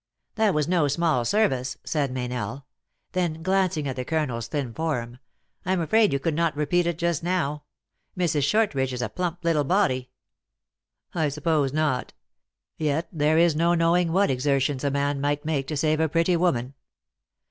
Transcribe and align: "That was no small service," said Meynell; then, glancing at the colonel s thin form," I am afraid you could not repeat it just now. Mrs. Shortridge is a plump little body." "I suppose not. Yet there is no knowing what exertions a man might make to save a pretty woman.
"That 0.35 0.55
was 0.55 0.67
no 0.67 0.87
small 0.87 1.23
service," 1.25 1.77
said 1.83 2.11
Meynell; 2.11 2.65
then, 3.11 3.43
glancing 3.43 3.87
at 3.87 3.95
the 3.95 4.03
colonel 4.03 4.37
s 4.39 4.47
thin 4.47 4.73
form," 4.73 5.19
I 5.63 5.73
am 5.73 5.79
afraid 5.79 6.11
you 6.11 6.17
could 6.19 6.33
not 6.33 6.57
repeat 6.57 6.87
it 6.87 6.97
just 6.97 7.21
now. 7.21 7.65
Mrs. 8.17 8.41
Shortridge 8.43 8.93
is 8.93 9.03
a 9.03 9.09
plump 9.09 9.43
little 9.45 9.63
body." 9.63 10.09
"I 11.13 11.29
suppose 11.29 11.71
not. 11.71 12.13
Yet 12.79 13.09
there 13.11 13.37
is 13.37 13.55
no 13.55 13.75
knowing 13.75 14.11
what 14.11 14.31
exertions 14.31 14.83
a 14.83 14.89
man 14.89 15.21
might 15.21 15.45
make 15.45 15.67
to 15.67 15.77
save 15.77 15.99
a 15.99 16.09
pretty 16.09 16.35
woman. 16.35 16.73